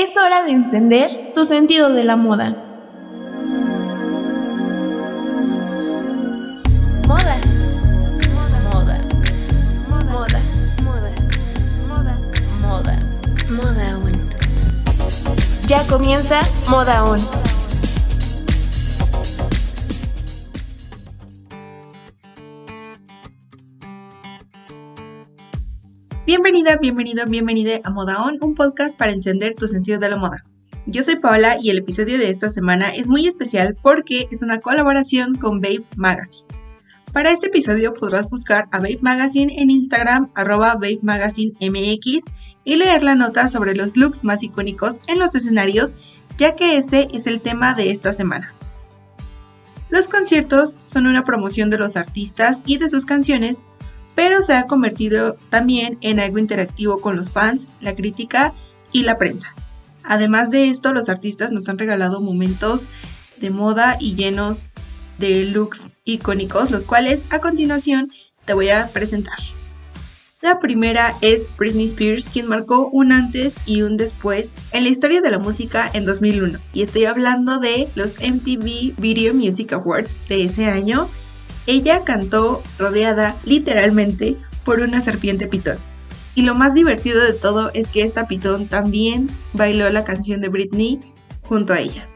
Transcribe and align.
Es 0.00 0.16
hora 0.16 0.44
de 0.44 0.52
encender 0.52 1.32
tu 1.34 1.44
sentido 1.44 1.90
de 1.90 2.04
la 2.04 2.14
moda. 2.14 2.50
Moda. 7.08 7.36
Moda. 8.32 8.60
Moda. 8.70 9.00
Moda. 9.88 10.40
Moda. 10.84 11.10
Moda. 11.88 12.16
Moda. 12.60 12.96
Moda 13.50 13.98
on. 13.98 14.30
Ya 15.66 15.82
comienza 15.88 16.38
Moda 16.70 17.04
On. 17.04 17.47
Bienvenida, 26.28 26.76
bienvenido, 26.76 27.24
bienvenida 27.24 27.80
a 27.84 27.90
Moda 27.90 28.22
On, 28.22 28.36
un 28.42 28.54
podcast 28.54 28.98
para 28.98 29.12
encender 29.12 29.54
tu 29.54 29.66
sentido 29.66 29.98
de 29.98 30.10
la 30.10 30.18
moda. 30.18 30.44
Yo 30.84 31.02
soy 31.02 31.16
Paola 31.16 31.56
y 31.58 31.70
el 31.70 31.78
episodio 31.78 32.18
de 32.18 32.28
esta 32.28 32.50
semana 32.50 32.90
es 32.90 33.08
muy 33.08 33.26
especial 33.26 33.78
porque 33.82 34.28
es 34.30 34.42
una 34.42 34.60
colaboración 34.60 35.36
con 35.36 35.62
Babe 35.62 35.86
Magazine. 35.96 36.46
Para 37.14 37.30
este 37.30 37.46
episodio 37.46 37.94
podrás 37.94 38.28
buscar 38.28 38.68
a 38.72 38.76
Babe 38.76 38.98
Magazine 39.00 39.54
en 39.56 39.70
Instagram 39.70 40.30
arroba 40.34 40.74
Babe 40.74 40.98
Magazine 41.00 41.54
MX 41.62 42.24
y 42.62 42.76
leer 42.76 43.02
la 43.02 43.14
nota 43.14 43.48
sobre 43.48 43.74
los 43.74 43.96
looks 43.96 44.22
más 44.22 44.42
icónicos 44.42 45.00
en 45.06 45.20
los 45.20 45.34
escenarios, 45.34 45.96
ya 46.36 46.54
que 46.56 46.76
ese 46.76 47.08
es 47.14 47.26
el 47.26 47.40
tema 47.40 47.72
de 47.72 47.90
esta 47.90 48.12
semana. 48.12 48.54
Los 49.88 50.08
conciertos 50.08 50.78
son 50.82 51.06
una 51.06 51.24
promoción 51.24 51.70
de 51.70 51.78
los 51.78 51.96
artistas 51.96 52.62
y 52.66 52.76
de 52.76 52.90
sus 52.90 53.06
canciones 53.06 53.62
pero 54.18 54.42
se 54.42 54.52
ha 54.54 54.66
convertido 54.66 55.36
también 55.48 55.96
en 56.00 56.18
algo 56.18 56.40
interactivo 56.40 57.00
con 57.00 57.14
los 57.14 57.30
fans, 57.30 57.68
la 57.80 57.94
crítica 57.94 58.52
y 58.90 59.04
la 59.04 59.16
prensa. 59.16 59.54
Además 60.02 60.50
de 60.50 60.70
esto, 60.70 60.92
los 60.92 61.08
artistas 61.08 61.52
nos 61.52 61.68
han 61.68 61.78
regalado 61.78 62.20
momentos 62.20 62.88
de 63.36 63.50
moda 63.50 63.96
y 64.00 64.16
llenos 64.16 64.70
de 65.18 65.44
looks 65.44 65.90
icónicos, 66.02 66.72
los 66.72 66.84
cuales 66.84 67.26
a 67.30 67.38
continuación 67.38 68.10
te 68.44 68.54
voy 68.54 68.70
a 68.70 68.88
presentar. 68.88 69.38
La 70.40 70.58
primera 70.58 71.14
es 71.20 71.46
Britney 71.56 71.86
Spears, 71.86 72.28
quien 72.28 72.48
marcó 72.48 72.88
un 72.88 73.12
antes 73.12 73.58
y 73.66 73.82
un 73.82 73.96
después 73.96 74.54
en 74.72 74.82
la 74.82 74.90
historia 74.90 75.20
de 75.20 75.30
la 75.30 75.38
música 75.38 75.88
en 75.92 76.04
2001. 76.04 76.58
Y 76.72 76.82
estoy 76.82 77.04
hablando 77.04 77.60
de 77.60 77.86
los 77.94 78.18
MTV 78.18 79.00
Video 79.00 79.32
Music 79.32 79.74
Awards 79.74 80.18
de 80.28 80.42
ese 80.42 80.66
año, 80.66 81.08
ella 81.68 82.02
cantó 82.02 82.62
rodeada 82.78 83.36
literalmente 83.44 84.36
por 84.64 84.80
una 84.80 85.02
serpiente 85.02 85.46
pitón. 85.46 85.76
Y 86.34 86.42
lo 86.42 86.54
más 86.54 86.72
divertido 86.72 87.22
de 87.22 87.34
todo 87.34 87.70
es 87.74 87.88
que 87.88 88.02
esta 88.02 88.26
pitón 88.26 88.68
también 88.68 89.28
bailó 89.52 89.90
la 89.90 90.02
canción 90.02 90.40
de 90.40 90.48
Britney 90.48 90.98
junto 91.42 91.74
a 91.74 91.80
ella. 91.80 92.08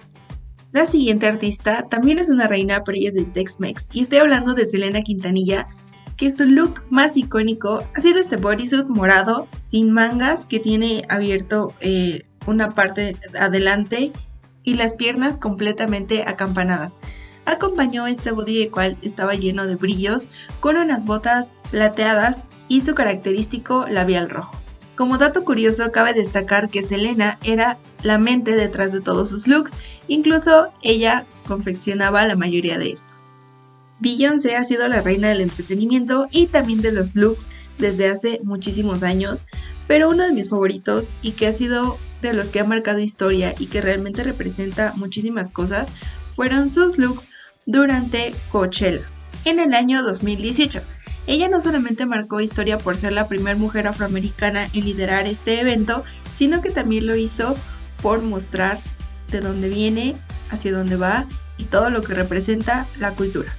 La 0.73 0.87
siguiente 0.87 1.27
artista 1.27 1.87
también 1.91 2.19
es 2.19 2.31
una 2.31 2.47
reina, 2.47 2.83
pero 2.83 2.97
ella 2.97 3.11
de 3.13 3.25
Tex-Mex. 3.25 3.91
Y 3.93 4.01
estoy 4.01 4.19
hablando 4.19 4.55
de 4.55 4.65
Selena 4.65 5.03
Quintanilla, 5.03 5.67
que 6.17 6.31
su 6.31 6.47
look 6.47 6.83
más 6.89 7.19
icónico 7.19 7.85
ha 7.95 8.01
sido 8.01 8.21
este 8.21 8.39
bodysuit 8.39 8.87
morado 8.87 9.49
sin 9.61 9.91
mangas 9.91 10.47
que 10.47 10.61
tiene 10.61 11.03
abierto 11.11 11.75
eh, 11.81 12.23
una 12.47 12.71
parte 12.71 13.17
adelante 13.39 14.13
y 14.63 14.75
las 14.75 14.95
piernas 14.95 15.37
completamente 15.37 16.23
acampanadas 16.27 16.97
acompañó 17.45 18.07
este 18.07 18.31
body 18.31 18.63
el 18.63 18.71
cual 18.71 18.97
estaba 19.03 19.35
lleno 19.35 19.67
de 19.67 19.77
brillos 19.77 20.29
con 20.61 20.77
unas 20.77 21.05
botas 21.05 21.57
plateadas 21.71 22.47
y 22.69 22.83
su 22.83 22.95
característico 22.95 23.87
labial 23.89 24.31
rojo. 24.31 24.57
Como 24.97 25.19
dato 25.19 25.45
curioso, 25.45 25.91
cabe 25.91 26.13
destacar 26.13 26.69
que 26.69 26.83
Selena 26.83 27.39
era 27.43 27.79
la 28.03 28.19
mente 28.19 28.55
detrás 28.55 28.93
de 28.93 29.01
todos 29.01 29.31
sus 29.31 29.47
looks, 29.47 29.75
incluso 30.07 30.69
ella 30.83 31.27
confeccionaba 31.47 32.25
la 32.27 32.37
mayoría 32.37 32.79
de 32.79 32.91
estos. 32.91 33.23
Beyoncé 34.01 34.57
ha 34.57 34.65
sido 34.65 34.89
la 34.89 35.01
reina 35.01 35.29
del 35.29 35.41
entretenimiento 35.41 36.29
y 36.31 36.47
también 36.47 36.83
de 36.83 36.93
los 36.93 37.17
looks 37.17 37.49
desde 37.79 38.09
hace 38.09 38.39
muchísimos 38.45 39.03
años, 39.03 39.47
pero 39.87 40.11
uno 40.11 40.25
de 40.25 40.33
mis 40.33 40.51
favoritos 40.51 41.15
y 41.23 41.33
que 41.33 41.47
ha 41.47 41.53
sido 41.53 41.99
de 42.21 42.33
los 42.33 42.51
que 42.51 42.61
ha 42.61 42.65
marcado 42.65 43.01
historia 43.01 43.55
y 43.59 43.67
que 43.67 43.81
realmente 43.81 44.23
representa 44.23 44.93
muchísimas 44.97 45.51
cosas 45.51 45.89
fueron 46.35 46.71
sus 46.71 46.99
looks 46.99 47.29
durante 47.67 48.35
Coachella 48.51 49.03
en 49.45 49.61
el 49.61 49.75
año 49.75 50.03
2018. 50.03 50.81
Ella 51.27 51.49
no 51.49 51.61
solamente 51.61 52.07
marcó 52.07 52.41
historia 52.41 52.79
por 52.79 52.97
ser 52.97 53.13
la 53.13 53.29
primera 53.29 53.57
mujer 53.57 53.87
afroamericana 53.87 54.69
en 54.73 54.85
liderar 54.85 55.27
este 55.27 55.61
evento, 55.61 56.05
sino 56.35 56.61
que 56.61 56.71
también 56.71 57.07
lo 57.07 57.17
hizo 57.17 57.57
por 58.03 58.23
mostrar 58.23 58.81
de 59.31 59.41
dónde 59.41 59.69
viene, 59.69 60.17
hacia 60.51 60.73
dónde 60.73 60.97
va 60.97 61.27
y 61.59 61.65
todo 61.65 61.91
lo 61.91 62.03
que 62.03 62.15
representa 62.15 62.87
la 62.99 63.13
cultura. 63.13 63.55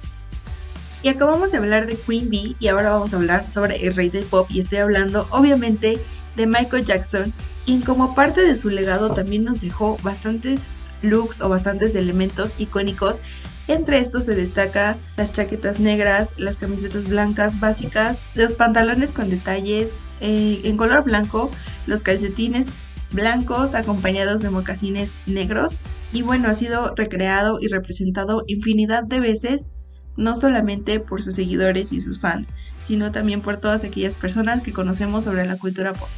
Y 1.02 1.08
acabamos 1.08 1.52
de 1.52 1.58
hablar 1.58 1.86
de 1.86 1.96
Queen 1.96 2.30
Bee 2.30 2.56
y 2.58 2.68
ahora 2.68 2.90
vamos 2.90 3.12
a 3.12 3.16
hablar 3.16 3.50
sobre 3.50 3.86
el 3.86 3.94
rey 3.94 4.08
del 4.08 4.24
pop 4.24 4.46
y 4.50 4.60
estoy 4.60 4.78
hablando 4.78 5.26
obviamente 5.30 5.98
de 6.36 6.46
Michael 6.46 6.84
Jackson, 6.84 7.32
quien 7.64 7.80
como 7.80 8.14
parte 8.14 8.42
de 8.42 8.56
su 8.56 8.68
legado 8.68 9.10
también 9.10 9.44
nos 9.44 9.60
dejó 9.60 9.98
bastantes 10.02 10.66
looks 11.04 11.40
o 11.40 11.48
bastantes 11.48 11.94
elementos 11.94 12.56
icónicos. 12.58 13.20
Entre 13.66 13.98
estos 13.98 14.24
se 14.26 14.34
destaca 14.34 14.96
las 15.16 15.32
chaquetas 15.32 15.80
negras, 15.80 16.38
las 16.38 16.56
camisetas 16.56 17.08
blancas 17.08 17.60
básicas, 17.60 18.20
los 18.34 18.52
pantalones 18.52 19.12
con 19.12 19.30
detalles 19.30 20.02
eh, 20.20 20.60
en 20.64 20.76
color 20.76 21.04
blanco, 21.04 21.50
los 21.86 22.02
calcetines 22.02 22.66
blancos 23.12 23.74
acompañados 23.74 24.42
de 24.42 24.50
mocasines 24.50 25.12
negros. 25.26 25.80
Y 26.12 26.22
bueno, 26.22 26.48
ha 26.48 26.54
sido 26.54 26.94
recreado 26.94 27.58
y 27.60 27.68
representado 27.68 28.44
infinidad 28.46 29.04
de 29.04 29.20
veces, 29.20 29.72
no 30.16 30.36
solamente 30.36 31.00
por 31.00 31.22
sus 31.22 31.34
seguidores 31.34 31.92
y 31.92 32.00
sus 32.00 32.20
fans, 32.20 32.52
sino 32.84 33.12
también 33.12 33.40
por 33.40 33.56
todas 33.56 33.82
aquellas 33.82 34.14
personas 34.14 34.62
que 34.62 34.72
conocemos 34.72 35.24
sobre 35.24 35.46
la 35.46 35.56
cultura 35.56 35.94
pop. 35.94 36.08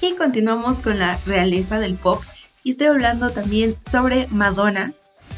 Y 0.00 0.14
continuamos 0.14 0.80
con 0.80 0.98
la 0.98 1.18
realeza 1.26 1.78
del 1.78 1.94
pop 1.94 2.22
y 2.64 2.70
estoy 2.70 2.86
hablando 2.86 3.30
también 3.30 3.76
sobre 3.88 4.26
Madonna, 4.28 4.94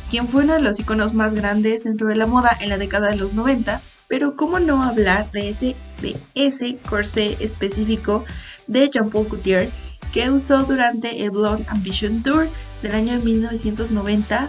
quien 0.08 0.28
fue 0.28 0.44
uno 0.44 0.54
de 0.54 0.62
los 0.62 0.78
iconos 0.78 1.12
más 1.12 1.34
grandes 1.34 1.82
dentro 1.82 2.06
de 2.06 2.14
la 2.14 2.28
moda 2.28 2.56
en 2.60 2.68
la 2.68 2.78
década 2.78 3.08
de 3.10 3.16
los 3.16 3.34
90, 3.34 3.82
pero 4.06 4.36
cómo 4.36 4.60
no 4.60 4.84
hablar 4.84 5.30
de 5.32 5.50
ese, 5.50 5.76
de 6.00 6.16
ese 6.36 6.78
corsé 6.88 7.36
específico 7.40 8.24
de 8.68 8.88
Jean-Paul 8.88 9.26
Couture 9.26 9.70
que 10.12 10.30
usó 10.30 10.62
durante 10.62 11.24
el 11.24 11.32
Blonde 11.32 11.66
Ambition 11.68 12.22
Tour 12.22 12.48
del 12.82 12.94
año 12.94 13.18
1990. 13.18 14.48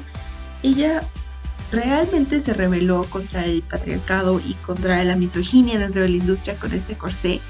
Ella 0.62 1.02
realmente 1.72 2.40
se 2.40 2.54
rebeló 2.54 3.06
contra 3.06 3.44
el 3.44 3.64
patriarcado 3.64 4.40
y 4.40 4.54
contra 4.66 5.04
la 5.04 5.16
misoginia 5.16 5.80
dentro 5.80 6.04
de 6.04 6.10
la 6.10 6.18
industria 6.18 6.56
con 6.56 6.72
este 6.74 6.96
corsé 6.96 7.42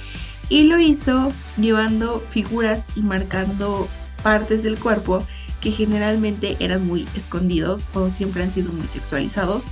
y 0.48 0.64
lo 0.64 0.80
hizo 0.80 1.34
llevando 1.58 2.22
figuras 2.22 2.86
y 2.96 3.02
marcando 3.02 3.90
partes 4.28 4.62
del 4.62 4.78
cuerpo 4.78 5.24
que 5.62 5.72
generalmente 5.72 6.58
eran 6.60 6.86
muy 6.86 7.08
escondidos 7.16 7.88
o 7.94 8.10
siempre 8.10 8.44
han 8.44 8.52
sido 8.52 8.74
muy 8.74 8.86
sexualizados. 8.86 9.68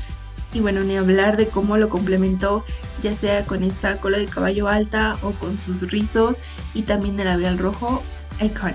Y 0.54 0.62
bueno, 0.62 0.82
ni 0.86 0.96
hablar 0.96 1.36
de 1.36 1.50
cómo 1.50 1.76
lo 1.76 1.90
complementó, 1.90 2.64
ya 3.04 3.14
sea 3.14 3.46
con 3.46 3.64
esta 3.64 3.98
cola 3.98 4.18
de 4.18 4.28
caballo 4.28 4.70
alta 4.70 5.18
o 5.24 5.32
con 5.32 5.58
sus 5.58 5.82
rizos 5.92 6.40
y 6.74 6.84
también 6.84 7.20
el 7.20 7.28
labial 7.28 7.58
rojo, 7.58 8.02
icon. 8.40 8.74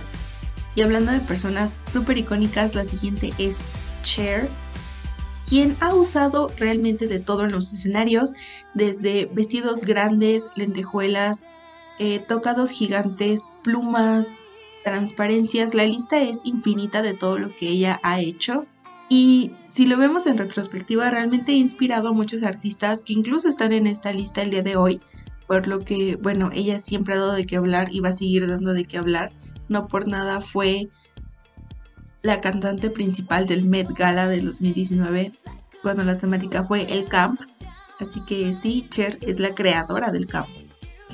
Y 0.75 0.83
hablando 0.83 1.13
de 1.13 1.21
personas 1.21 1.77
súper 1.91 2.19
icónicas, 2.19 2.75
la 2.75 2.85
siguiente 2.85 3.33
es 3.39 3.57
Cher, 4.03 4.51
quien 5.49 5.79
ha 5.81 5.95
usado 5.95 6.53
realmente 6.59 7.07
de 7.07 7.21
todo 7.21 7.45
en 7.45 7.53
los 7.53 7.73
escenarios, 7.73 8.35
desde 8.75 9.31
vestidos 9.33 9.85
grandes, 9.85 10.45
lentejuelas, 10.57 11.47
eh, 11.99 12.19
tocados 12.19 12.71
gigantes, 12.71 13.41
plumas, 13.65 14.43
transparencias, 14.85 15.75
la 15.75 15.85
lista 15.85 16.21
es 16.21 16.45
infinita 16.45 17.03
de 17.03 17.15
todo 17.15 17.39
lo 17.39 17.55
que 17.55 17.69
ella 17.69 18.01
ha 18.03 18.21
hecho. 18.21 18.67
Y 19.09 19.53
si 19.67 19.87
lo 19.87 19.97
vemos 19.97 20.27
en 20.27 20.39
retrospectiva, 20.39 21.11
realmente 21.11 21.53
ha 21.53 21.57
inspirado 21.57 22.09
a 22.09 22.13
muchos 22.13 22.43
artistas 22.43 23.03
que 23.03 23.13
incluso 23.13 23.49
están 23.49 23.73
en 23.73 23.87
esta 23.87 24.13
lista 24.13 24.43
el 24.43 24.51
día 24.51 24.63
de 24.63 24.77
hoy, 24.77 25.01
por 25.47 25.67
lo 25.67 25.81
que, 25.81 26.17
bueno, 26.17 26.51
ella 26.53 26.79
siempre 26.79 27.15
ha 27.15 27.19
dado 27.19 27.33
de 27.33 27.45
qué 27.45 27.57
hablar 27.57 27.89
y 27.93 28.01
va 28.01 28.11
a 28.11 28.13
seguir 28.13 28.47
dando 28.47 28.73
de 28.73 28.85
qué 28.85 28.99
hablar. 28.99 29.33
No 29.69 29.89
por 29.89 30.07
nada 30.07 30.41
fue 30.41 30.89
la 32.23 32.41
cantante 32.41 32.91
principal 32.91 33.47
del 33.47 33.65
Met 33.65 33.89
Gala 33.89 34.29
de 34.29 34.41
2019, 34.41 35.33
cuando 35.83 36.05
la 36.05 36.19
temática 36.19 36.63
fue 36.63 36.93
el 36.93 37.07
camp. 37.07 37.41
Así 37.99 38.21
que 38.21 38.53
sí, 38.53 38.87
Cher 38.89 39.19
es 39.23 39.41
la 39.41 39.55
creadora 39.55 40.13
del 40.13 40.27
camp. 40.27 40.49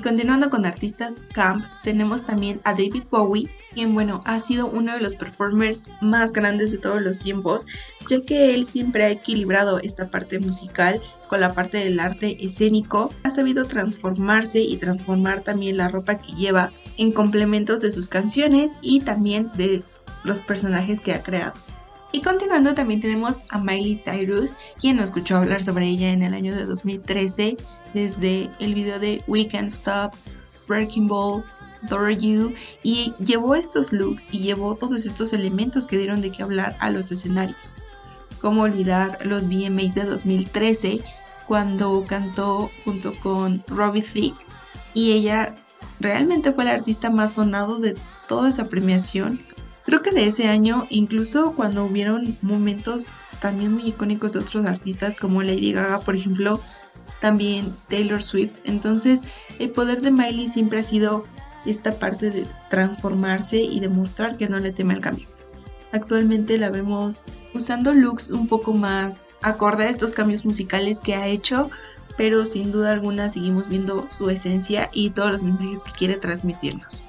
Continuando 0.03 0.49
con 0.49 0.65
artistas 0.65 1.15
camp, 1.33 1.65
tenemos 1.83 2.23
también 2.23 2.61
a 2.63 2.71
David 2.71 3.03
Bowie, 3.09 3.49
quien 3.73 3.93
bueno, 3.93 4.21
ha 4.25 4.39
sido 4.39 4.67
uno 4.67 4.93
de 4.93 5.01
los 5.01 5.15
performers 5.15 5.85
más 6.01 6.33
grandes 6.33 6.71
de 6.71 6.77
todos 6.77 7.01
los 7.01 7.17
tiempos, 7.19 7.65
ya 8.07 8.21
que 8.21 8.53
él 8.53 8.65
siempre 8.65 9.05
ha 9.05 9.09
equilibrado 9.09 9.79
esta 9.79 10.09
parte 10.09 10.39
musical 10.39 11.01
con 11.27 11.41
la 11.41 11.53
parte 11.53 11.77
del 11.79 11.99
arte 11.99 12.37
escénico, 12.45 13.11
ha 13.23 13.31
sabido 13.31 13.65
transformarse 13.65 14.59
y 14.59 14.77
transformar 14.77 15.41
también 15.41 15.77
la 15.77 15.89
ropa 15.89 16.19
que 16.19 16.33
lleva 16.33 16.71
en 16.97 17.11
complementos 17.11 17.81
de 17.81 17.91
sus 17.91 18.07
canciones 18.07 18.77
y 18.81 19.01
también 19.01 19.51
de 19.55 19.83
los 20.23 20.41
personajes 20.41 20.99
que 20.99 21.13
ha 21.13 21.23
creado. 21.23 21.53
Y 22.11 22.21
continuando 22.21 22.73
también 22.73 23.01
tenemos 23.01 23.43
a 23.49 23.59
Miley 23.59 23.95
Cyrus, 23.95 24.55
quien 24.79 24.95
nos 24.95 25.05
escuchó 25.05 25.37
hablar 25.37 25.61
sobre 25.61 25.87
ella 25.87 26.11
en 26.11 26.23
el 26.23 26.33
año 26.33 26.55
de 26.55 26.65
2013 26.65 27.57
desde 27.93 28.49
el 28.59 28.73
video 28.73 28.99
de 28.99 29.23
We 29.27 29.47
Can't 29.47 29.69
Stop, 29.69 30.13
Breaking 30.67 31.07
Ball, 31.07 31.43
Adore 31.83 32.17
You 32.17 32.53
y 32.83 33.13
llevó 33.19 33.55
estos 33.55 33.91
looks 33.91 34.27
y 34.31 34.39
llevó 34.39 34.75
todos 34.75 35.05
estos 35.05 35.33
elementos 35.33 35.87
que 35.87 35.97
dieron 35.97 36.21
de 36.21 36.31
qué 36.31 36.43
hablar 36.43 36.77
a 36.79 36.89
los 36.89 37.11
escenarios. 37.11 37.75
Cómo 38.41 38.63
olvidar 38.63 39.19
los 39.25 39.45
VMAs 39.45 39.95
de 39.95 40.05
2013 40.05 41.01
cuando 41.47 42.05
cantó 42.05 42.69
junto 42.83 43.13
con 43.19 43.63
Robbie 43.67 44.01
Thicke 44.01 44.37
y 44.93 45.11
ella 45.11 45.55
realmente 45.99 46.51
fue 46.51 46.63
el 46.65 46.71
artista 46.71 47.09
más 47.09 47.33
sonado 47.33 47.79
de 47.79 47.95
toda 48.27 48.49
esa 48.49 48.67
premiación 48.67 49.41
Creo 49.87 50.01
que 50.01 50.11
de 50.11 50.27
ese 50.27 50.49
año, 50.49 50.85
incluso 50.89 51.53
cuando 51.53 51.85
hubieron 51.85 52.37
momentos 52.41 53.13
también 53.39 53.71
muy 53.71 53.87
icónicos 53.87 54.33
de 54.33 54.39
otros 54.39 54.65
artistas 54.65 55.15
como 55.15 55.41
Lady 55.41 55.71
Gaga, 55.71 56.01
por 56.01 56.13
ejemplo, 56.13 56.59
también 57.21 57.73
Taylor 57.87 58.21
Swift. 58.21 58.51
Entonces, 58.65 59.21
el 59.59 59.69
poder 59.69 60.01
de 60.01 60.11
Miley 60.11 60.49
siempre 60.49 60.81
ha 60.81 60.83
sido 60.83 61.23
esta 61.65 61.93
parte 61.93 62.31
de 62.31 62.45
transformarse 62.69 63.61
y 63.61 63.79
demostrar 63.79 64.35
que 64.35 64.49
no 64.49 64.59
le 64.59 64.73
teme 64.73 64.93
al 64.93 64.99
cambio. 64.99 65.25
Actualmente 65.93 66.57
la 66.57 66.69
vemos 66.69 67.25
usando 67.53 67.93
looks 67.93 68.31
un 68.31 68.49
poco 68.49 68.73
más 68.73 69.37
acorde 69.41 69.85
a 69.85 69.89
estos 69.89 70.11
cambios 70.11 70.43
musicales 70.43 70.99
que 70.99 71.15
ha 71.15 71.27
hecho, 71.27 71.71
pero 72.17 72.43
sin 72.43 72.73
duda 72.73 72.91
alguna 72.91 73.29
seguimos 73.29 73.69
viendo 73.69 74.09
su 74.09 74.29
esencia 74.29 74.89
y 74.91 75.11
todos 75.11 75.31
los 75.31 75.43
mensajes 75.43 75.81
que 75.81 75.91
quiere 75.93 76.17
transmitirnos. 76.17 77.06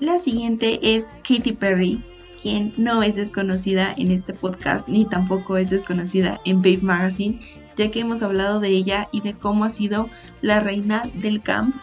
La 0.00 0.18
siguiente 0.18 0.78
es 0.94 1.08
Katy 1.26 1.52
Perry, 1.52 2.00
quien 2.40 2.72
no 2.76 3.02
es 3.02 3.16
desconocida 3.16 3.92
en 3.96 4.12
este 4.12 4.32
podcast 4.32 4.86
ni 4.86 5.04
tampoco 5.04 5.56
es 5.56 5.70
desconocida 5.70 6.40
en 6.44 6.58
Babe 6.58 6.78
Magazine, 6.82 7.40
ya 7.76 7.90
que 7.90 8.00
hemos 8.00 8.22
hablado 8.22 8.60
de 8.60 8.68
ella 8.68 9.08
y 9.10 9.22
de 9.22 9.34
cómo 9.34 9.64
ha 9.64 9.70
sido 9.70 10.08
la 10.40 10.60
reina 10.60 11.02
del 11.14 11.42
camp 11.42 11.74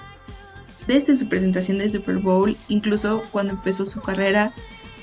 desde 0.88 1.18
su 1.18 1.28
presentación 1.28 1.80
de 1.80 1.90
Super 1.90 2.20
Bowl, 2.20 2.56
incluso 2.70 3.22
cuando 3.32 3.54
empezó 3.54 3.86
su 3.86 4.02
carrera. 4.02 4.54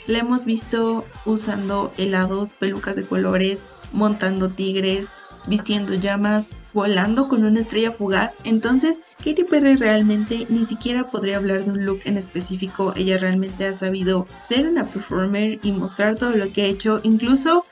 La 0.07 0.19
hemos 0.19 0.45
visto 0.47 1.05
usando 1.27 1.93
helados, 1.99 2.51
pelucas 2.51 2.97
de 2.97 3.05
colores, 3.05 3.69
montando 3.93 4.49
tigres, 4.49 5.13
vistiendo 5.47 5.95
llamas, 5.95 6.51
volando 6.73 7.29
con 7.29 7.45
una 7.45 7.61
estrella 7.61 7.93
fugaz. 7.93 8.41
Entonces, 8.45 9.05
Katy 9.19 9.45
Perry 9.45 9.77
realmente 9.77 10.47
ni 10.49 10.65
siquiera 10.65 11.07
podría 11.07 11.37
hablar 11.37 11.65
de 11.65 11.71
un 11.71 11.85
look 11.85 12.01
en 12.05 12.17
específico. 12.17 12.93
Ella 12.97 13.19
realmente 13.19 13.67
ha 13.67 13.75
sabido 13.75 14.27
ser 14.43 14.69
una 14.69 14.85
performer 14.85 15.59
y 15.63 15.73
mostrar 15.73 16.17
todo 16.17 16.33
lo 16.33 16.51
que 16.53 16.63
ha 16.63 16.67
hecho. 16.67 17.01
Incluso 17.03 17.65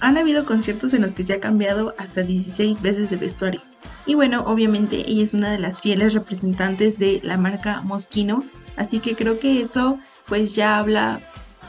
han 0.00 0.18
habido 0.18 0.46
conciertos 0.46 0.94
en 0.94 1.02
los 1.02 1.14
que 1.14 1.24
se 1.24 1.34
ha 1.34 1.40
cambiado 1.40 1.94
hasta 1.98 2.22
16 2.22 2.80
veces 2.82 3.10
de 3.10 3.16
vestuario. 3.16 3.60
Y 4.06 4.14
bueno, 4.14 4.44
obviamente 4.46 5.08
ella 5.08 5.22
es 5.22 5.34
una 5.34 5.50
de 5.52 5.58
las 5.58 5.80
fieles 5.80 6.14
representantes 6.14 6.98
de 6.98 7.20
la 7.22 7.36
marca 7.36 7.82
Moschino. 7.82 8.44
Así 8.76 9.00
que 9.00 9.14
creo 9.14 9.38
que 9.38 9.60
eso 9.60 9.98
pues 10.26 10.54
ya 10.54 10.78
habla 10.78 11.20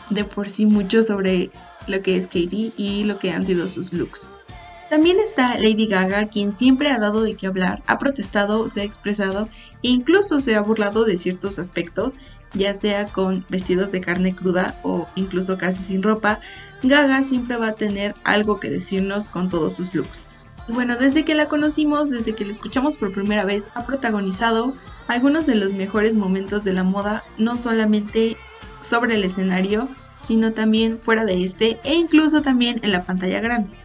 de 0.10 0.24
por 0.24 0.50
sí 0.50 0.66
mucho 0.66 1.04
sobre 1.04 1.51
lo 1.88 2.01
que 2.01 2.18
es 2.18 2.28
Katy 2.28 2.74
y 2.78 3.04
lo 3.04 3.18
que 3.19 3.31
han 3.31 3.45
sido 3.45 3.68
sus 3.68 3.92
looks. 3.92 4.30
También 4.92 5.20
está 5.22 5.56
Lady 5.56 5.88
Gaga, 5.88 6.28
quien 6.28 6.52
siempre 6.52 6.92
ha 6.92 7.00
dado 7.00 7.24
de 7.24 7.36
qué 7.36 7.48
hablar, 7.48 7.82
ha 7.88 7.98
protestado, 7.98 8.68
se 8.68 8.82
ha 8.82 8.84
expresado 8.84 9.48
e 9.84 9.88
incluso 9.88 10.42
se 10.42 10.54
ha 10.54 10.62
burlado 10.62 11.06
de 11.06 11.18
ciertos 11.18 11.60
aspectos, 11.60 12.18
ya 12.52 12.74
sea 12.74 13.06
con 13.06 13.46
vestidos 13.48 13.94
de 13.94 14.02
carne 14.02 14.36
cruda 14.36 14.78
o 14.84 15.08
incluso 15.16 15.58
casi 15.58 15.82
sin 15.82 16.04
ropa. 16.04 16.42
Gaga 16.84 17.24
siempre 17.24 17.56
va 17.56 17.68
a 17.68 17.76
tener 17.76 18.16
algo 18.26 18.60
que 18.60 18.70
decirnos 18.70 19.30
con 19.30 19.48
todos 19.48 19.78
sus 19.78 19.96
looks. 19.96 20.28
Y 20.68 20.74
bueno, 20.74 20.98
desde 20.98 21.24
que 21.24 21.36
la 21.36 21.48
conocimos, 21.48 22.10
desde 22.10 22.36
que 22.36 22.44
la 22.44 22.52
escuchamos 22.52 22.98
por 22.98 23.14
primera 23.14 23.46
vez, 23.46 23.70
ha 23.76 23.86
protagonizado 23.86 24.74
algunos 25.08 25.46
de 25.46 25.56
los 25.56 25.72
mejores 25.72 26.16
momentos 26.16 26.66
de 26.66 26.74
la 26.74 26.84
moda, 26.84 27.24
no 27.38 27.56
solamente 27.56 28.36
sobre 28.82 29.14
el 29.14 29.24
escenario, 29.24 29.88
sino 30.22 30.52
también 30.52 31.00
fuera 31.00 31.24
de 31.24 31.46
este 31.46 31.80
e 31.86 31.94
incluso 31.94 32.42
también 32.42 32.82
en 32.84 32.92
la 32.92 33.06
pantalla 33.06 33.40
grande. 33.40 33.81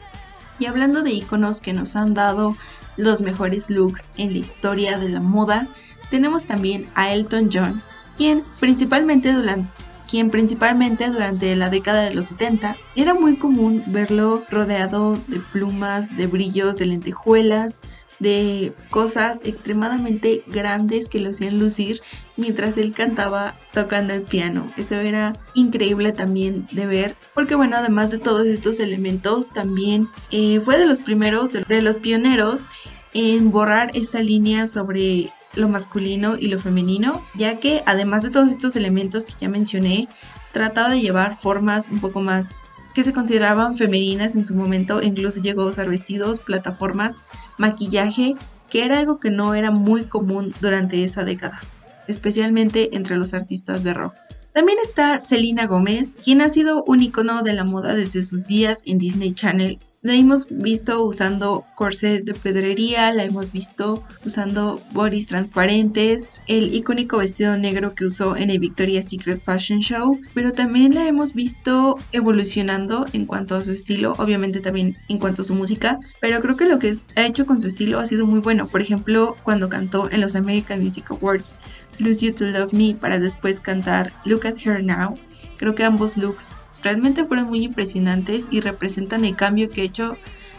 Y 0.58 0.66
hablando 0.66 1.02
de 1.02 1.12
iconos 1.12 1.60
que 1.60 1.72
nos 1.72 1.96
han 1.96 2.14
dado 2.14 2.56
los 2.96 3.20
mejores 3.20 3.68
looks 3.68 4.10
en 4.16 4.32
la 4.32 4.38
historia 4.38 4.98
de 4.98 5.08
la 5.08 5.20
moda, 5.20 5.68
tenemos 6.10 6.44
también 6.44 6.88
a 6.94 7.12
Elton 7.12 7.50
John, 7.52 7.82
quien 8.16 8.42
principalmente 8.60 9.32
durante 9.32 9.68
quien 10.08 10.30
principalmente 10.30 11.10
durante 11.10 11.54
la 11.56 11.68
década 11.68 12.02
de 12.02 12.14
los 12.14 12.26
70 12.26 12.76
era 12.94 13.14
muy 13.14 13.36
común 13.36 13.82
verlo 13.88 14.44
rodeado 14.48 15.18
de 15.26 15.40
plumas, 15.40 16.16
de 16.16 16.28
brillos, 16.28 16.78
de 16.78 16.86
lentejuelas, 16.86 17.80
de 18.18 18.72
cosas 18.90 19.40
extremadamente 19.44 20.42
grandes 20.46 21.08
que 21.08 21.18
lo 21.18 21.30
hacían 21.30 21.58
lucir 21.58 22.00
mientras 22.36 22.76
él 22.76 22.92
cantaba 22.92 23.56
tocando 23.72 24.14
el 24.14 24.22
piano. 24.22 24.70
Eso 24.76 24.96
era 24.96 25.34
increíble 25.54 26.12
también 26.12 26.66
de 26.72 26.86
ver, 26.86 27.16
porque 27.34 27.54
bueno, 27.54 27.76
además 27.76 28.10
de 28.10 28.18
todos 28.18 28.46
estos 28.46 28.80
elementos, 28.80 29.52
también 29.52 30.08
eh, 30.30 30.60
fue 30.60 30.78
de 30.78 30.86
los 30.86 31.00
primeros, 31.00 31.50
de 31.52 31.82
los 31.82 31.98
pioneros 31.98 32.66
en 33.12 33.50
borrar 33.50 33.90
esta 33.94 34.22
línea 34.22 34.66
sobre 34.66 35.32
lo 35.54 35.68
masculino 35.68 36.36
y 36.38 36.48
lo 36.48 36.58
femenino, 36.58 37.24
ya 37.34 37.58
que 37.58 37.82
además 37.86 38.22
de 38.22 38.30
todos 38.30 38.50
estos 38.50 38.76
elementos 38.76 39.24
que 39.24 39.34
ya 39.40 39.48
mencioné, 39.48 40.08
trataba 40.52 40.90
de 40.90 41.00
llevar 41.00 41.36
formas 41.36 41.88
un 41.90 41.98
poco 41.98 42.20
más 42.20 42.70
que 42.94 43.04
se 43.04 43.12
consideraban 43.12 43.76
femeninas 43.76 44.36
en 44.36 44.44
su 44.44 44.54
momento, 44.54 45.02
incluso 45.02 45.42
llegó 45.42 45.62
a 45.62 45.66
usar 45.66 45.88
vestidos, 45.88 46.38
plataformas 46.38 47.16
maquillaje, 47.58 48.36
que 48.70 48.84
era 48.84 48.98
algo 48.98 49.18
que 49.18 49.30
no 49.30 49.54
era 49.54 49.70
muy 49.70 50.04
común 50.04 50.54
durante 50.60 51.04
esa 51.04 51.24
década, 51.24 51.60
especialmente 52.08 52.96
entre 52.96 53.16
los 53.16 53.34
artistas 53.34 53.84
de 53.84 53.94
rock. 53.94 54.14
También 54.52 54.78
está 54.82 55.18
Selena 55.18 55.66
Gómez, 55.66 56.16
quien 56.24 56.40
ha 56.40 56.48
sido 56.48 56.82
un 56.84 57.02
icono 57.02 57.42
de 57.42 57.52
la 57.52 57.64
moda 57.64 57.94
desde 57.94 58.22
sus 58.22 58.46
días 58.46 58.82
en 58.86 58.98
Disney 58.98 59.34
Channel 59.34 59.78
la 60.06 60.14
hemos 60.14 60.46
visto 60.48 61.04
usando 61.04 61.64
corsés 61.74 62.24
de 62.24 62.32
pedrería, 62.32 63.12
la 63.12 63.24
hemos 63.24 63.50
visto 63.50 64.04
usando 64.24 64.80
bodies 64.92 65.26
transparentes, 65.26 66.30
el 66.46 66.72
icónico 66.74 67.18
vestido 67.18 67.56
negro 67.58 67.96
que 67.96 68.04
usó 68.04 68.36
en 68.36 68.50
el 68.50 68.60
Victoria's 68.60 69.08
Secret 69.08 69.42
Fashion 69.42 69.80
Show, 69.80 70.20
pero 70.32 70.52
también 70.52 70.94
la 70.94 71.08
hemos 71.08 71.34
visto 71.34 71.98
evolucionando 72.12 73.06
en 73.12 73.26
cuanto 73.26 73.56
a 73.56 73.64
su 73.64 73.72
estilo, 73.72 74.14
obviamente 74.18 74.60
también 74.60 74.96
en 75.08 75.18
cuanto 75.18 75.42
a 75.42 75.44
su 75.44 75.56
música, 75.56 75.98
pero 76.20 76.40
creo 76.40 76.56
que 76.56 76.66
lo 76.66 76.78
que 76.78 76.94
ha 77.16 77.26
hecho 77.26 77.44
con 77.44 77.58
su 77.58 77.66
estilo 77.66 77.98
ha 77.98 78.06
sido 78.06 78.26
muy 78.26 78.38
bueno. 78.38 78.68
Por 78.68 78.80
ejemplo, 78.80 79.36
cuando 79.42 79.68
cantó 79.68 80.08
en 80.10 80.20
los 80.20 80.36
American 80.36 80.84
Music 80.84 81.10
Awards 81.10 81.56
Lose 81.98 82.24
You 82.24 82.32
to 82.32 82.44
Love 82.44 82.72
Me 82.72 82.94
para 82.94 83.18
después 83.18 83.58
cantar 83.58 84.12
Look 84.24 84.46
at 84.46 84.54
Her 84.64 84.84
Now, 84.84 85.18
creo 85.56 85.74
que 85.74 85.82
ambos 85.82 86.16
looks 86.16 86.52
realmente 86.86 87.24
fueron 87.24 87.48
muy 87.48 87.64
impresionantes 87.64 88.46
y 88.48 88.60
representan 88.60 89.24
el 89.24 89.34
cambio 89.34 89.70
que 89.70 89.80
ha 89.80 89.84
hecho 89.84 90.16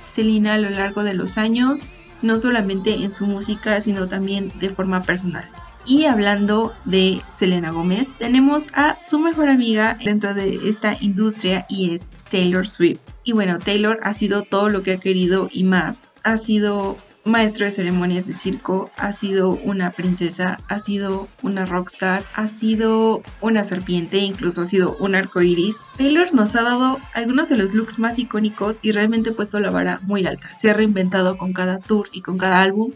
Selena 0.10 0.56
a 0.56 0.58
lo 0.58 0.68
largo 0.68 1.06
de 1.06 1.14
los 1.14 1.38
años, 1.38 1.88
no 2.22 2.38
solamente 2.38 2.96
en 2.96 3.14
su 3.14 3.26
música, 3.26 3.80
sino 3.80 4.10
también 4.10 4.52
de 4.60 4.70
forma 4.70 5.00
personal. 5.00 5.50
Y 5.86 6.04
hablando 6.04 6.74
de 6.84 7.22
Selena 7.34 7.72
Gómez, 7.72 8.18
tenemos 8.18 8.68
a 8.74 8.98
su 9.02 9.20
mejor 9.20 9.48
amiga 9.48 9.98
dentro 10.04 10.34
de 10.34 10.60
esta 10.68 10.98
industria 11.00 11.66
y 11.70 11.94
es 11.94 12.10
Taylor 12.30 12.68
Swift. 12.68 13.00
Y 13.24 13.32
bueno, 13.32 13.58
Taylor 13.60 13.98
ha 14.04 14.12
sido 14.12 14.42
todo 14.42 14.68
lo 14.68 14.84
que 14.84 14.92
ha 14.92 15.00
querido 15.00 15.48
y 15.50 15.64
más. 15.64 16.12
Ha 16.24 16.36
sido 16.36 16.98
maestro 17.28 17.66
de 17.66 17.72
ceremonias 17.72 18.26
de 18.26 18.34
circo, 18.34 18.90
ha 18.98 19.12
sido 19.12 19.52
una 19.64 19.92
princesa, 19.92 20.58
ha 20.68 20.80
sido 20.80 21.28
una 21.44 21.66
rockstar, 21.66 22.24
ha 22.34 22.48
sido 22.48 23.22
una 23.42 23.64
serpiente, 23.64 24.18
incluso 24.18 24.62
ha 24.62 24.66
sido 24.66 24.96
un 25.00 25.16
arco 25.16 25.42
iris. 25.42 25.78
Taylor 25.98 26.34
nos 26.34 26.56
ha 26.56 26.64
dado 26.64 27.00
algunos 27.14 27.50
de 27.50 27.58
los 27.58 27.74
looks 27.74 28.00
más 28.00 28.18
icónicos 28.20 28.80
y 28.82 28.92
realmente 28.92 29.30
ha 29.30 29.34
puesto 29.34 29.60
la 29.60 29.72
vara 29.72 30.00
muy 30.04 30.26
alta. 30.26 30.50
Se 30.56 30.70
ha 30.70 30.74
reinventado 30.74 31.38
con 31.38 31.54
cada 31.54 31.80
tour 31.80 32.10
y 32.12 32.22
con 32.22 32.38
cada 32.38 32.62
álbum. 32.62 32.94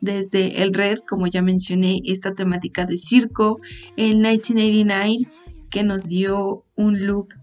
Desde 0.00 0.62
el 0.62 0.74
Red, 0.74 0.98
como 1.08 1.26
ya 1.26 1.40
mencioné, 1.40 2.00
esta 2.04 2.34
temática 2.34 2.84
de 2.84 2.98
circo, 2.98 3.60
en 3.96 4.20
1989, 4.20 5.30
que 5.70 5.82
nos 5.82 6.08
dio 6.08 6.64
un 6.74 7.06
look 7.06 7.34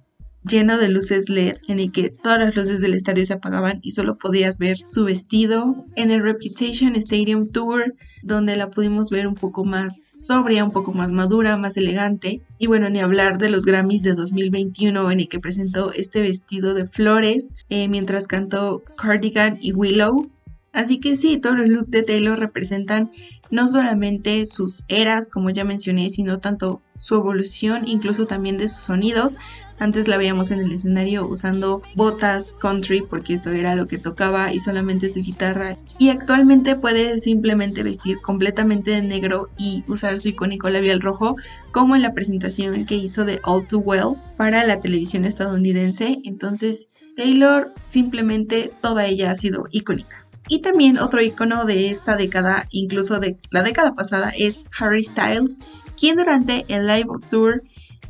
lleno 0.44 0.78
de 0.78 0.90
luces 0.90 1.30
LED 1.30 1.58
en 1.68 1.80
el 1.80 1.92
que 1.92 2.10
todas 2.10 2.40
las 2.40 2.56
luces 2.56 2.82
del 2.82 2.94
estadio 2.94 3.26
se 3.26 3.34
apagaban 3.34 3.80
y 3.82 3.92
solo 3.92 4.18
podías 4.18 4.58
ver 4.58 4.78
su 4.88 5.06
vestido. 5.06 5.86
En 5.96 6.12
el 6.12 6.22
Reputation 6.22 6.96
Stadium 6.96 7.50
Tour, 7.50 7.96
donde 8.24 8.56
la 8.56 8.70
pudimos 8.70 9.10
ver 9.10 9.28
un 9.28 9.36
poco 9.36 9.66
más 9.66 10.06
sobria, 10.16 10.64
un 10.64 10.72
poco 10.72 10.94
más 10.94 11.12
madura, 11.12 11.58
más 11.58 11.78
elegante. 11.78 12.42
Y 12.58 12.68
bueno, 12.68 12.90
ni 12.90 13.00
hablar 13.00 13.38
de 13.38 13.50
los 13.50 13.66
Grammys 13.66 14.04
de 14.04 14.14
2021 14.14 15.12
en 15.12 15.20
el 15.20 15.28
que 15.28 15.40
presentó 15.40 15.94
este 15.94 16.22
vestido 16.22 16.74
de 16.74 16.86
flores 16.86 17.54
eh, 17.70 17.88
mientras 17.88 18.28
cantó 18.28 18.84
Cardigan 18.98 19.58
y 19.62 19.74
Willow. 19.74 20.30
Así 20.74 21.00
que 21.00 21.16
sí, 21.16 21.38
todos 21.38 21.58
los 21.58 21.68
looks 21.68 21.92
de 21.92 22.04
Taylor 22.04 22.40
representan 22.40 23.12
no 23.50 23.68
solamente 23.68 24.46
sus 24.46 24.86
eras, 24.88 25.28
como 25.28 25.50
ya 25.50 25.66
mencioné, 25.66 26.10
sino 26.10 26.40
tanto 26.40 26.82
su 26.96 27.16
evolución, 27.16 27.86
incluso 27.86 28.26
también 28.26 28.58
de 28.58 28.70
sus 28.70 28.86
sonidos, 28.86 29.36
Antes 29.82 30.08
la 30.08 30.18
veíamos 30.18 30.52
en 30.52 30.60
el 30.60 30.72
escenario 30.72 31.28
usando 31.28 31.82
botas 31.96 32.54
country 32.54 33.02
porque 33.02 33.34
eso 33.34 33.52
era 33.52 33.74
lo 33.74 33.88
que 33.88 33.98
tocaba 33.98 34.54
y 34.54 34.60
solamente 34.60 35.10
su 35.10 35.22
guitarra. 35.22 35.76
Y 35.98 36.10
actualmente 36.10 36.76
puede 36.76 37.18
simplemente 37.18 37.82
vestir 37.82 38.22
completamente 38.22 38.92
de 38.92 39.02
negro 39.02 39.50
y 39.58 39.84
usar 39.88 40.20
su 40.20 40.30
icónico 40.30 40.70
labial 40.70 41.02
rojo 41.02 41.36
como 41.72 41.96
en 41.96 42.04
la 42.04 42.14
presentación 42.14 42.86
que 42.86 42.94
hizo 42.94 43.26
de 43.26 43.40
All 43.44 43.66
Too 43.66 43.80
Well 43.80 44.18
para 44.38 44.64
la 44.66 44.80
televisión 44.82 45.26
estadounidense. 45.26 46.20
Entonces 46.26 46.90
Taylor 47.18 47.74
simplemente 47.88 48.72
toda 48.82 49.08
ella 49.08 49.32
ha 49.32 49.36
sido 49.36 49.66
icónica. 49.72 50.28
Y 50.48 50.60
también 50.60 51.00
otro 51.00 51.24
icono 51.24 51.66
de 51.66 51.90
esta 51.90 52.16
década, 52.16 52.68
incluso 52.70 53.20
de 53.20 53.36
la 53.50 53.64
década 53.64 53.96
pasada, 53.96 54.32
es 54.38 54.64
Harry 54.78 55.04
Styles, 55.04 55.58
quien 56.00 56.18
durante 56.18 56.66
el 56.68 56.86
Live 56.86 57.10
Tour 57.32 57.64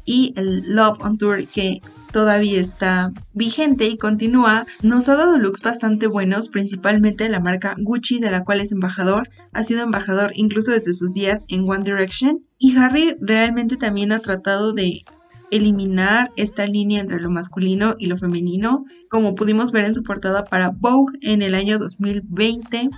y 0.05 0.33
el 0.35 0.63
Love 0.75 1.01
on 1.01 1.17
Tour 1.17 1.47
que 1.47 1.79
todavía 2.11 2.59
está 2.59 3.11
vigente 3.33 3.85
y 3.85 3.97
continúa, 3.97 4.65
nos 4.81 5.09
ha 5.09 5.15
dado 5.15 5.37
looks 5.37 5.61
bastante 5.61 6.07
buenos, 6.07 6.49
principalmente 6.49 7.29
la 7.29 7.39
marca 7.39 7.75
Gucci, 7.79 8.19
de 8.19 8.31
la 8.31 8.43
cual 8.43 8.59
es 8.59 8.71
embajador, 8.71 9.29
ha 9.53 9.63
sido 9.63 9.81
embajador 9.81 10.31
incluso 10.35 10.71
desde 10.71 10.93
sus 10.93 11.13
días 11.13 11.45
en 11.49 11.69
One 11.69 11.83
Direction, 11.83 12.43
y 12.57 12.77
Harry 12.77 13.15
realmente 13.21 13.77
también 13.77 14.11
ha 14.11 14.19
tratado 14.19 14.73
de 14.73 15.03
eliminar 15.51 16.31
esta 16.37 16.65
línea 16.65 17.01
entre 17.01 17.19
lo 17.19 17.29
masculino 17.29 17.95
y 17.97 18.07
lo 18.07 18.17
femenino, 18.17 18.85
como 19.09 19.35
pudimos 19.35 19.71
ver 19.71 19.85
en 19.85 19.93
su 19.93 20.03
portada 20.03 20.45
para 20.45 20.69
Vogue 20.69 21.17
en 21.21 21.41
el 21.41 21.55
año 21.55 21.77
2020. 21.77 22.89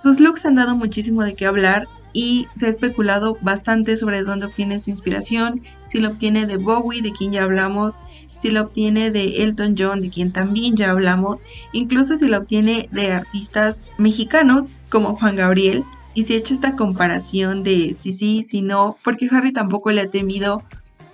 Sus 0.00 0.20
looks 0.20 0.46
han 0.46 0.54
dado 0.54 0.76
muchísimo 0.76 1.24
de 1.24 1.34
qué 1.34 1.46
hablar 1.46 1.88
y 2.12 2.46
se 2.54 2.66
ha 2.66 2.70
especulado 2.70 3.36
bastante 3.40 3.96
sobre 3.96 4.22
dónde 4.22 4.46
obtiene 4.46 4.78
su 4.78 4.90
inspiración, 4.90 5.62
si 5.84 5.98
lo 5.98 6.08
obtiene 6.08 6.46
de 6.46 6.56
Bowie, 6.56 7.02
de 7.02 7.12
quien 7.12 7.32
ya 7.32 7.44
hablamos, 7.44 7.98
si 8.34 8.50
lo 8.50 8.62
obtiene 8.62 9.10
de 9.10 9.42
Elton 9.42 9.74
John, 9.76 10.00
de 10.00 10.10
quien 10.10 10.32
también 10.32 10.76
ya 10.76 10.90
hablamos, 10.90 11.42
incluso 11.72 12.16
si 12.16 12.26
lo 12.26 12.38
obtiene 12.38 12.88
de 12.92 13.12
artistas 13.12 13.84
mexicanos 13.98 14.76
como 14.88 15.16
Juan 15.16 15.36
Gabriel, 15.36 15.84
y 16.14 16.24
se 16.24 16.34
ha 16.34 16.36
hecho 16.38 16.54
esta 16.54 16.74
comparación 16.74 17.62
de 17.62 17.94
si 17.94 18.12
sí, 18.12 18.42
si 18.42 18.62
no, 18.62 18.96
porque 19.04 19.28
Harry 19.30 19.52
tampoco 19.52 19.90
le 19.90 20.00
ha 20.00 20.10
temido 20.10 20.64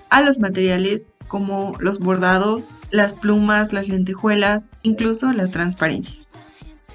a 0.09 0.23
los 0.23 0.39
materiales 0.39 1.13
como 1.29 1.75
los 1.81 1.99
bordados, 1.99 2.73
las 2.91 3.13
plumas, 3.13 3.73
las 3.73 3.89
lentejuelas, 3.89 4.73
incluso 4.83 5.33
las 5.33 5.51
transparencias. 5.51 6.31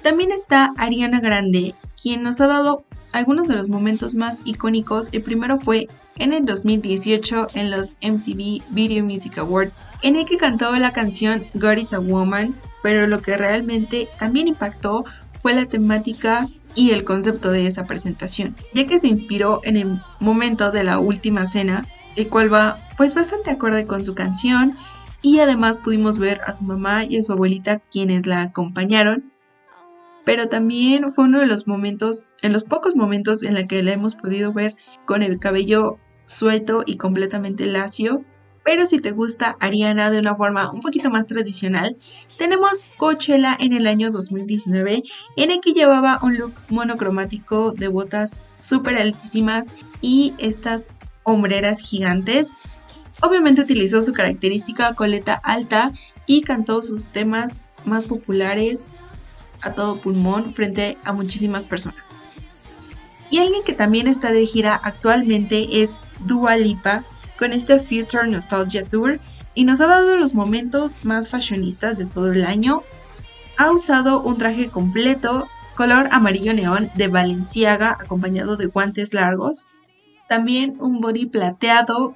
También 0.02 0.32
está 0.32 0.72
Ariana 0.78 1.20
Grande, 1.20 1.74
quien 2.00 2.22
nos 2.22 2.40
ha 2.40 2.46
dado 2.46 2.84
algunos 3.12 3.48
de 3.48 3.56
los 3.56 3.68
momentos 3.68 4.14
más 4.14 4.42
icónicos. 4.44 5.08
El 5.12 5.22
primero 5.22 5.58
fue 5.58 5.88
en 6.16 6.32
el 6.32 6.44
2018 6.44 7.48
en 7.54 7.70
los 7.70 7.96
MTV 8.02 8.62
Video 8.70 9.04
Music 9.04 9.38
Awards, 9.38 9.80
en 10.02 10.16
el 10.16 10.24
que 10.24 10.36
cantó 10.36 10.74
la 10.76 10.92
canción 10.92 11.44
God 11.54 11.78
is 11.78 11.92
a 11.92 11.98
Woman, 11.98 12.54
pero 12.82 13.06
lo 13.06 13.20
que 13.20 13.36
realmente 13.36 14.08
también 14.18 14.48
impactó 14.48 15.04
fue 15.40 15.54
la 15.54 15.66
temática 15.66 16.48
y 16.74 16.90
el 16.92 17.04
concepto 17.04 17.50
de 17.50 17.66
esa 17.66 17.86
presentación, 17.86 18.54
ya 18.74 18.86
que 18.86 18.98
se 18.98 19.08
inspiró 19.08 19.60
en 19.64 19.76
el 19.76 20.00
momento 20.20 20.70
de 20.70 20.84
la 20.84 20.98
última 20.98 21.46
cena, 21.46 21.86
el 22.16 22.28
cual 22.28 22.52
va 22.52 22.78
pues 22.96 23.14
bastante 23.14 23.50
acorde 23.50 23.86
con 23.86 24.04
su 24.04 24.14
canción 24.14 24.76
y 25.22 25.40
además 25.40 25.78
pudimos 25.78 26.18
ver 26.18 26.40
a 26.46 26.54
su 26.54 26.64
mamá 26.64 27.04
y 27.04 27.18
a 27.18 27.22
su 27.22 27.32
abuelita 27.32 27.78
quienes 27.78 28.26
la 28.26 28.42
acompañaron 28.42 29.32
pero 30.24 30.48
también 30.48 31.10
fue 31.10 31.24
uno 31.24 31.40
de 31.40 31.46
los 31.46 31.66
momentos, 31.66 32.28
en 32.42 32.52
los 32.52 32.64
pocos 32.64 32.96
momentos 32.96 33.42
en 33.42 33.54
la 33.54 33.66
que 33.66 33.82
la 33.82 33.92
hemos 33.92 34.14
podido 34.14 34.52
ver 34.52 34.76
con 35.06 35.22
el 35.22 35.38
cabello 35.38 35.98
suelto 36.24 36.82
y 36.86 36.96
completamente 36.96 37.66
lacio. 37.66 38.24
Pero 38.62 38.84
si 38.84 38.98
te 39.00 39.10
gusta 39.10 39.56
Ariana 39.58 40.10
de 40.10 40.20
una 40.20 40.36
forma 40.36 40.70
un 40.70 40.80
poquito 40.80 41.10
más 41.10 41.26
tradicional, 41.26 41.96
tenemos 42.36 42.86
Coachella 42.98 43.56
en 43.58 43.72
el 43.72 43.86
año 43.86 44.10
2019 44.10 45.02
en 45.36 45.50
el 45.50 45.60
que 45.60 45.72
llevaba 45.72 46.20
un 46.22 46.36
look 46.36 46.52
monocromático 46.68 47.72
de 47.72 47.88
botas 47.88 48.42
súper 48.58 48.96
altísimas 48.96 49.66
y 50.02 50.34
estas 50.38 50.90
hombreras 51.22 51.80
gigantes. 51.80 52.50
Obviamente 53.22 53.62
utilizó 53.62 54.02
su 54.02 54.12
característica 54.12 54.94
coleta 54.94 55.40
alta 55.42 55.92
y 56.26 56.42
cantó 56.42 56.82
sus 56.82 57.08
temas 57.08 57.60
más 57.86 58.04
populares 58.04 58.88
a 59.62 59.72
todo 59.72 60.00
pulmón 60.00 60.54
frente 60.54 60.98
a 61.04 61.12
muchísimas 61.12 61.64
personas. 61.64 62.20
Y 63.30 63.38
alguien 63.38 63.62
que 63.64 63.72
también 63.72 64.08
está 64.08 64.32
de 64.32 64.44
gira 64.44 64.74
actualmente 64.74 65.82
es 65.82 65.98
Dua 66.20 66.56
Lipa 66.56 67.04
con 67.38 67.52
este 67.52 67.78
Future 67.78 68.26
Nostalgia 68.26 68.84
Tour 68.84 69.20
y 69.54 69.64
nos 69.64 69.80
ha 69.80 69.86
dado 69.86 70.16
los 70.16 70.34
momentos 70.34 70.96
más 71.04 71.28
fashionistas 71.28 71.96
de 71.96 72.06
todo 72.06 72.32
el 72.32 72.44
año. 72.44 72.82
Ha 73.56 73.70
usado 73.70 74.20
un 74.20 74.36
traje 74.36 74.68
completo 74.68 75.48
color 75.76 76.08
amarillo 76.10 76.52
neón 76.52 76.90
de 76.94 77.08
Balenciaga 77.08 77.96
acompañado 78.00 78.56
de 78.56 78.66
guantes 78.66 79.14
largos. 79.14 79.66
También 80.28 80.76
un 80.78 81.00
body 81.00 81.26
plateado 81.26 82.14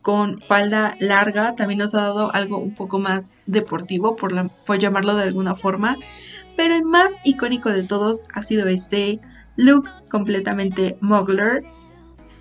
con 0.00 0.40
falda 0.40 0.96
larga. 1.00 1.54
También 1.54 1.78
nos 1.78 1.94
ha 1.94 2.02
dado 2.02 2.34
algo 2.34 2.58
un 2.58 2.74
poco 2.74 2.98
más 2.98 3.36
deportivo, 3.46 4.16
por, 4.16 4.50
por 4.64 4.78
llamarlo 4.78 5.14
de 5.14 5.24
alguna 5.24 5.54
forma 5.54 5.96
pero 6.56 6.74
el 6.74 6.84
más 6.84 7.20
icónico 7.24 7.70
de 7.70 7.82
todos 7.82 8.24
ha 8.34 8.42
sido 8.42 8.66
este 8.68 9.20
look 9.56 9.88
completamente 10.10 10.96
muggler, 11.00 11.62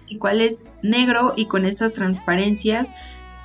el 0.10 0.20
cual 0.20 0.41
es 0.41 0.65
negro 0.82 1.34
y 1.36 1.46
con 1.46 1.65
esas 1.65 1.94
transparencias, 1.94 2.89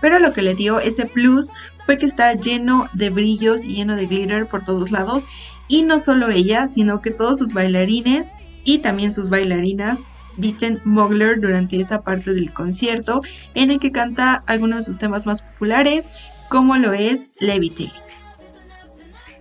pero 0.01 0.19
lo 0.19 0.33
que 0.33 0.43
le 0.43 0.55
dio 0.55 0.79
ese 0.81 1.07
plus 1.07 1.51
fue 1.85 1.99
que 1.99 2.07
está 2.07 2.33
lleno 2.35 2.89
de 2.93 3.11
brillos 3.11 3.65
y 3.65 3.77
lleno 3.77 3.97
de 3.97 4.07
glitter 4.07 4.47
por 4.47 4.65
todos 4.65 4.91
lados, 4.91 5.25
y 5.69 5.83
no 5.83 5.99
solo 5.99 6.31
ella, 6.31 6.67
sino 6.67 7.01
que 7.01 7.11
todos 7.11 7.39
sus 7.39 7.53
bailarines 7.53 8.33
y 8.65 8.79
también 8.79 9.13
sus 9.13 9.29
bailarinas 9.29 10.01
visten 10.37 10.81
muggler 10.85 11.41
durante 11.41 11.81
esa 11.81 12.03
parte 12.03 12.35
del 12.35 12.53
concierto 12.53 13.23
en 13.55 13.71
el 13.71 13.81
que 13.81 13.91
canta 13.91 14.43
algunos 14.47 14.79
de 14.79 14.83
sus 14.85 14.99
temas 14.99 15.27
más 15.27 15.43
populares, 15.43 16.11
como 16.49 16.77
lo 16.77 16.93
es 16.93 17.31
Levitate. 17.41 18.06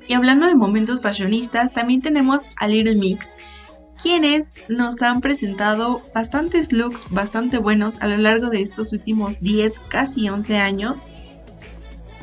Y 0.07 0.13
hablando 0.13 0.45
de 0.45 0.55
momentos 0.55 1.01
fashionistas, 1.01 1.73
también 1.73 2.01
tenemos 2.01 2.49
a 2.57 2.67
Little 2.67 2.95
Mix, 2.95 3.33
quienes 4.01 4.55
nos 4.69 5.01
han 5.01 5.21
presentado 5.21 6.03
bastantes 6.13 6.71
looks 6.71 7.05
bastante 7.09 7.57
buenos 7.57 7.97
a 8.01 8.07
lo 8.07 8.17
largo 8.17 8.49
de 8.49 8.61
estos 8.61 8.91
últimos 8.93 9.41
10, 9.41 9.79
casi 9.89 10.29
11 10.29 10.57
años. 10.57 11.07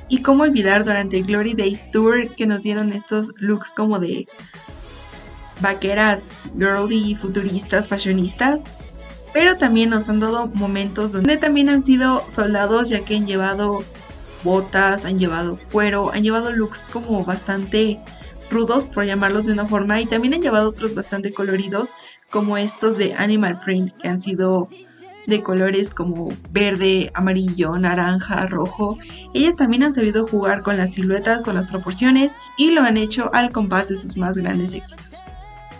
Y 0.09 0.23
cómo 0.23 0.43
olvidar 0.43 0.85
durante 0.85 1.19
el 1.19 1.25
Glory 1.25 1.55
Days 1.55 1.91
Tour 1.91 2.35
que 2.37 2.47
nos 2.47 2.63
dieron 2.63 2.93
estos 2.93 3.33
looks 3.37 3.73
como 3.73 3.99
de 3.99 4.29
vaqueras 5.61 6.51
girly, 6.59 7.15
futuristas, 7.15 7.89
fashionistas. 7.89 8.65
Pero 9.33 9.57
también 9.57 9.89
nos 9.89 10.11
han 10.11 10.21
dado 10.21 10.49
momentos 10.49 11.13
donde 11.13 11.39
también 11.39 11.71
han 11.71 11.83
sido 11.83 12.23
soldados 12.29 12.91
ya 12.91 13.01
que 13.01 13.17
han 13.17 13.27
llevado 13.27 13.83
botas, 14.43 15.05
han 15.05 15.19
llevado 15.19 15.59
cuero, 15.71 16.13
han 16.13 16.23
llevado 16.23 16.53
looks 16.53 16.87
como 16.93 17.25
bastante 17.25 18.01
rudos, 18.51 18.85
por 18.85 19.05
llamarlos 19.05 19.45
de 19.45 19.53
una 19.53 19.67
forma, 19.67 20.01
y 20.01 20.07
también 20.07 20.35
han 20.35 20.43
llevado 20.43 20.69
otros 20.69 20.95
bastante 20.95 21.33
coloridos, 21.33 21.95
como 22.31 22.57
estos 22.57 22.97
de 22.97 23.15
Animal 23.15 23.61
Print, 23.65 23.93
que 24.01 24.09
han 24.09 24.21
sido 24.21 24.69
de 25.27 25.43
colores 25.43 25.91
como 25.91 26.33
verde, 26.51 27.11
amarillo, 27.15 27.77
naranja, 27.79 28.47
rojo. 28.47 28.99
Ellas 29.35 29.57
también 29.57 29.85
han 29.85 29.95
sabido 29.95 30.27
jugar 30.27 30.63
con 30.63 30.77
las 30.77 30.95
siluetas, 30.95 31.43
con 31.43 31.55
las 31.55 31.71
proporciones, 31.71 32.35
y 32.57 32.73
lo 32.73 32.83
han 32.83 32.97
hecho 32.97 33.31
al 33.33 33.53
compás 33.53 33.89
de 33.89 33.97
sus 33.97 34.17
más 34.17 34.37
grandes 34.37 34.75
éxitos. 34.75 35.23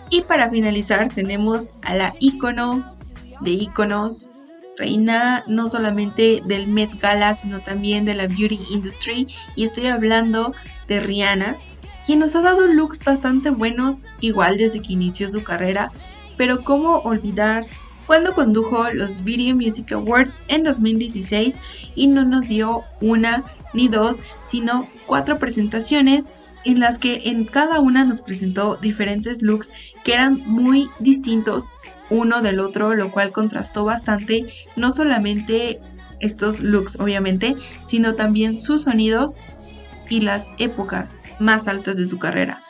Y 0.09 0.21
para 0.21 0.49
finalizar 0.49 1.09
tenemos 1.13 1.69
a 1.81 1.95
la 1.95 2.13
icono 2.19 2.93
de 3.41 3.51
iconos, 3.51 4.29
reina 4.77 5.43
no 5.47 5.67
solamente 5.67 6.41
del 6.45 6.67
Met 6.67 6.99
Gala, 6.99 7.33
sino 7.33 7.59
también 7.61 8.05
de 8.05 8.15
la 8.15 8.27
beauty 8.27 8.59
industry. 8.71 9.27
Y 9.55 9.65
estoy 9.65 9.87
hablando 9.87 10.53
de 10.87 10.99
Rihanna, 10.99 11.57
quien 12.05 12.19
nos 12.19 12.35
ha 12.35 12.41
dado 12.41 12.67
looks 12.67 12.99
bastante 12.99 13.49
buenos, 13.49 14.05
igual 14.19 14.57
desde 14.57 14.81
que 14.81 14.93
inició 14.93 15.29
su 15.29 15.43
carrera. 15.43 15.91
Pero 16.37 16.63
cómo 16.63 16.97
olvidar 16.99 17.65
cuando 18.07 18.33
condujo 18.33 18.89
los 18.93 19.23
Video 19.23 19.55
Music 19.55 19.91
Awards 19.91 20.39
en 20.47 20.63
2016 20.63 21.59
y 21.95 22.07
no 22.07 22.25
nos 22.25 22.49
dio 22.49 22.83
una 23.01 23.43
ni 23.73 23.87
dos, 23.87 24.19
sino 24.43 24.87
cuatro 25.05 25.39
presentaciones 25.39 26.33
en 26.65 26.79
las 26.79 26.97
que 26.97 27.21
en 27.25 27.45
cada 27.45 27.79
una 27.79 28.05
nos 28.05 28.21
presentó 28.21 28.77
diferentes 28.77 29.41
looks 29.41 29.71
que 30.03 30.13
eran 30.13 30.41
muy 30.45 30.89
distintos 30.99 31.71
uno 32.09 32.41
del 32.41 32.59
otro, 32.59 32.93
lo 32.93 33.11
cual 33.11 33.31
contrastó 33.31 33.83
bastante, 33.83 34.53
no 34.75 34.91
solamente 34.91 35.79
estos 36.19 36.59
looks 36.59 36.99
obviamente, 36.99 37.55
sino 37.83 38.15
también 38.15 38.55
sus 38.55 38.83
sonidos 38.83 39.35
y 40.09 40.21
las 40.21 40.51
épocas 40.57 41.23
más 41.39 41.67
altas 41.67 41.97
de 41.97 42.07
su 42.07 42.19
carrera. 42.19 42.61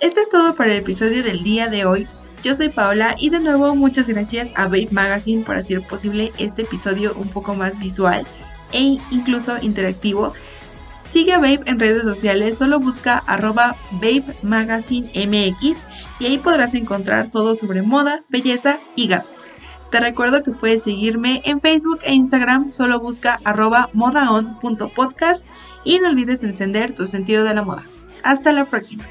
Esto 0.00 0.20
es 0.20 0.30
todo 0.30 0.54
para 0.54 0.72
el 0.72 0.78
episodio 0.78 1.22
del 1.22 1.42
día 1.42 1.68
de 1.68 1.84
hoy. 1.84 2.06
Yo 2.42 2.54
soy 2.54 2.70
Paola 2.70 3.16
y 3.18 3.28
de 3.28 3.40
nuevo 3.40 3.74
muchas 3.74 4.06
gracias 4.06 4.50
a 4.56 4.64
Babe 4.64 4.88
Magazine 4.90 5.44
por 5.44 5.56
hacer 5.56 5.86
posible 5.86 6.32
este 6.38 6.62
episodio 6.62 7.12
un 7.14 7.28
poco 7.28 7.54
más 7.54 7.78
visual 7.78 8.26
e 8.72 8.98
incluso 9.10 9.58
interactivo. 9.60 10.32
Sigue 11.10 11.32
a 11.32 11.38
Babe 11.38 11.62
en 11.66 11.80
redes 11.80 12.02
sociales, 12.02 12.56
solo 12.56 12.78
busca 12.78 13.18
arroba 13.26 13.74
Babe 13.90 14.24
Magazine 14.42 15.10
MX 15.26 15.80
y 16.20 16.26
ahí 16.26 16.38
podrás 16.38 16.74
encontrar 16.74 17.30
todo 17.30 17.56
sobre 17.56 17.82
moda, 17.82 18.22
belleza 18.28 18.78
y 18.94 19.08
gatos. 19.08 19.46
Te 19.90 19.98
recuerdo 19.98 20.44
que 20.44 20.52
puedes 20.52 20.84
seguirme 20.84 21.42
en 21.44 21.60
Facebook 21.60 21.98
e 22.04 22.14
Instagram, 22.14 22.70
solo 22.70 23.00
busca 23.00 23.40
arroba 23.44 23.90
modaon.podcast 23.92 25.44
y 25.82 25.98
no 25.98 26.10
olvides 26.10 26.44
encender 26.44 26.94
tu 26.94 27.08
sentido 27.08 27.42
de 27.42 27.54
la 27.54 27.62
moda. 27.62 27.84
Hasta 28.22 28.52
la 28.52 28.66
próxima. 28.66 29.04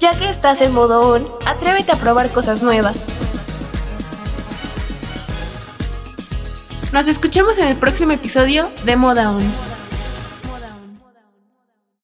Ya 0.00 0.16
que 0.18 0.30
estás 0.30 0.62
en 0.62 0.72
modo 0.72 1.00
on, 1.00 1.28
atrévete 1.44 1.92
a 1.92 1.96
probar 1.96 2.30
cosas 2.30 2.62
nuevas. 2.62 3.17
Nos 6.92 7.06
escuchamos 7.06 7.58
en 7.58 7.68
el 7.68 7.76
próximo 7.76 8.12
episodio 8.12 8.68
de 8.84 8.96
Moda 8.96 9.30
On. 9.30 9.77